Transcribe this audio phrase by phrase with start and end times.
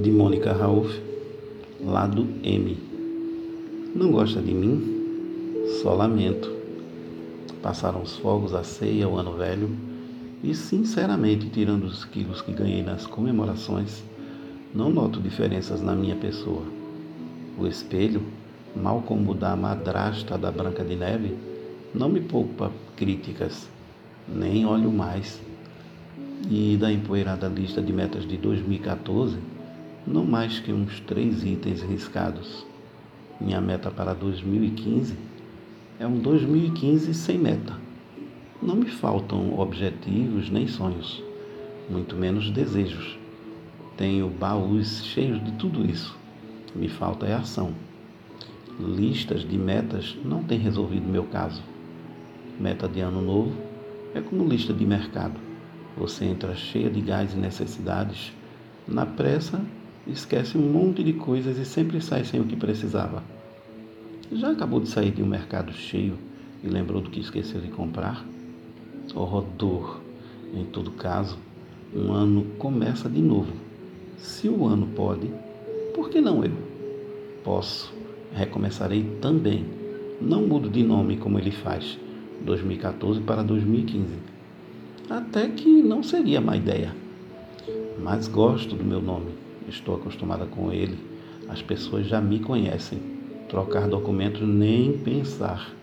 [0.00, 0.88] de Mônica Rauf,
[1.84, 2.78] lado M.
[3.94, 5.60] Não gosta de mim?
[5.82, 6.50] Só lamento.
[7.60, 9.70] Passaram os fogos, a ceia, o ano velho,
[10.42, 14.02] e sinceramente, tirando os quilos que ganhei nas comemorações,
[14.74, 16.62] não noto diferenças na minha pessoa.
[17.58, 18.22] O espelho,
[18.74, 21.36] mal como da madrasta da Branca de Neve,
[21.94, 23.68] não me poupa críticas,
[24.26, 25.38] nem olho mais.
[26.50, 29.36] E da empoeirada lista de metas de 2014,
[30.06, 32.66] não mais que uns três itens riscados.
[33.40, 35.14] Minha meta para 2015
[35.98, 37.76] é um 2015 sem meta.
[38.60, 41.22] Não me faltam objetivos nem sonhos,
[41.88, 43.18] muito menos desejos.
[43.96, 46.16] Tenho baús cheios de tudo isso.
[46.74, 47.72] Me falta é ação.
[48.80, 51.62] Listas de metas não têm resolvido meu caso.
[52.58, 53.52] Meta de ano novo
[54.14, 55.38] é como lista de mercado.
[55.96, 58.32] Você entra cheia de gás e necessidades,
[58.88, 59.60] na pressa
[60.06, 63.22] esquece um monte de coisas e sempre sai sem o que precisava.
[64.32, 66.18] Já acabou de sair de um mercado cheio
[66.64, 68.24] e lembrou do que esqueceu de comprar?
[69.14, 70.00] Horror!
[70.54, 71.38] Em todo caso,
[71.94, 73.52] um ano começa de novo.
[74.18, 75.30] Se o ano pode,
[75.94, 76.52] por que não eu?
[77.44, 77.92] Posso,
[78.34, 79.64] recomeçarei também.
[80.20, 81.98] Não mudo de nome como ele faz,
[82.42, 84.14] 2014 para 2015.
[85.10, 86.94] Até que não seria má ideia.
[88.00, 90.98] Mas gosto do meu nome estou acostumada com ele,
[91.48, 92.98] as pessoas já me conhecem.
[93.48, 95.74] Trocar documentos nem pensar.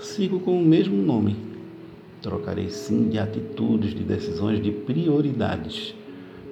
[0.00, 1.36] Sigo com o mesmo nome.
[2.20, 5.94] Trocarei sim de atitudes, de decisões, de prioridades.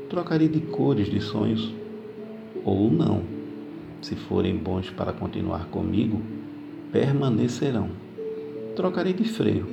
[0.08, 1.72] Trocarei de cores, de sonhos.
[2.64, 3.22] Ou não.
[4.00, 6.22] Se forem bons para continuar comigo,
[6.90, 7.90] permanecerão.
[8.74, 9.66] Trocarei de freio.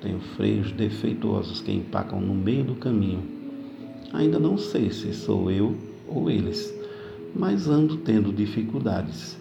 [0.00, 3.22] Tenho freios defeituosos que empacam no meio do caminho.
[4.12, 5.76] Ainda não sei se sou eu
[6.14, 6.72] ou eles,
[7.34, 9.38] mas ando tendo dificuldades.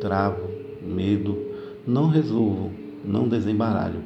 [0.00, 0.50] Travo,
[0.82, 1.38] medo,
[1.86, 2.70] não resolvo,
[3.04, 4.02] não desembaralho.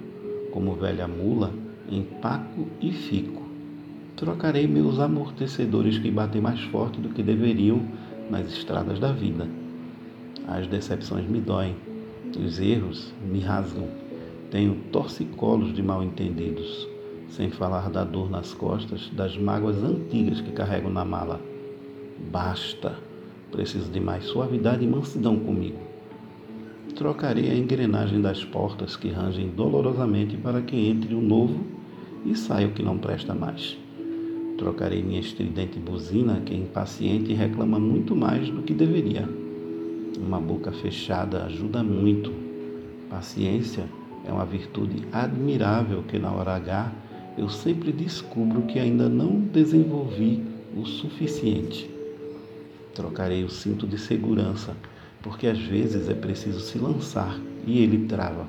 [0.53, 1.53] Como velha mula,
[1.91, 3.42] empaco e fico.
[4.16, 7.82] Trocarei meus amortecedores que batem mais forte do que deveriam
[8.31, 9.47] nas estradas da vida.
[10.48, 11.76] As decepções me doem,
[12.38, 13.88] os erros me rasgam.
[14.50, 16.88] Tenho torcicolos de mal entendidos,
[17.28, 21.41] sem falar da dor nas costas, das mágoas antigas que carrego na mala.
[22.19, 22.99] Basta.
[23.50, 25.78] Preciso de mais suavidade e mansidão comigo.
[26.94, 31.60] Trocarei a engrenagem das portas que rangem dolorosamente para que entre o novo
[32.25, 33.76] e saia o que não presta mais.
[34.56, 39.28] Trocarei minha estridente buzina que é impaciente e reclama muito mais do que deveria.
[40.19, 42.32] Uma boca fechada ajuda muito.
[43.10, 43.84] Paciência
[44.26, 46.93] é uma virtude admirável que na hora H
[47.37, 50.43] eu sempre descubro que ainda não desenvolvi
[50.75, 51.95] o suficiente.
[52.96, 54.74] Trocarei o cinto de segurança,
[55.20, 58.46] porque às vezes é preciso se lançar e ele trava.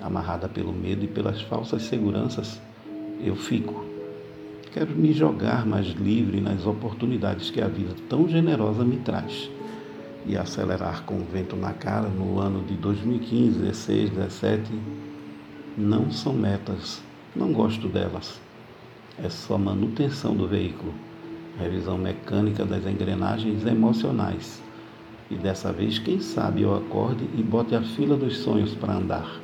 [0.00, 2.60] Amarrada pelo medo e pelas falsas seguranças,
[3.22, 3.84] eu fico.
[4.72, 9.48] Quero me jogar mais livre nas oportunidades que a vida tão generosa me traz
[10.26, 14.72] e acelerar com o vento na cara no ano de 2015, 16, 17
[15.78, 17.00] não são metas,
[17.36, 18.40] não gosto delas.
[19.22, 20.92] É só manutenção do veículo
[21.60, 24.62] revisão mecânica das engrenagens emocionais.
[25.30, 29.40] E dessa vez, quem sabe eu acorde e bote a fila dos sonhos para andar.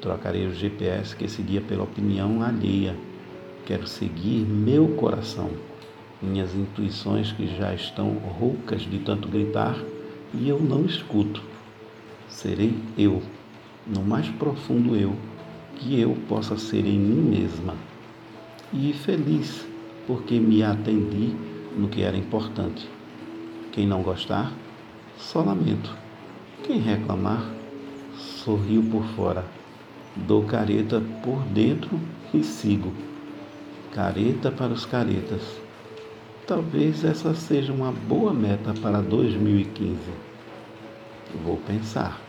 [0.00, 2.96] Trocarei o GPS que seguia pela opinião alheia.
[3.64, 5.50] Quero seguir meu coração,
[6.22, 9.76] minhas intuições que já estão roucas de tanto gritar
[10.34, 11.42] e eu não escuto.
[12.28, 13.22] Serei eu,
[13.86, 15.14] no mais profundo eu,
[15.76, 17.74] que eu possa ser em mim mesma.
[18.72, 19.64] E feliz
[20.06, 21.34] porque me atendi
[21.76, 22.88] no que era importante.
[23.72, 24.52] Quem não gostar,
[25.18, 25.94] só lamento.
[26.62, 27.44] Quem reclamar,
[28.16, 29.44] sorriu por fora.
[30.14, 32.00] Dou careta por dentro
[32.32, 32.92] e sigo.
[33.92, 35.42] Careta para os caretas.
[36.46, 39.98] Talvez essa seja uma boa meta para 2015.
[41.44, 42.25] Vou pensar.